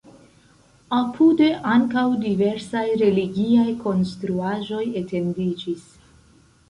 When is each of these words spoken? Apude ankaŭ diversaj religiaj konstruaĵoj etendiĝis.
Apude 0.99 1.49
ankaŭ 1.73 2.05
diversaj 2.25 2.83
religiaj 3.03 3.67
konstruaĵoj 3.87 4.83
etendiĝis. 5.03 5.85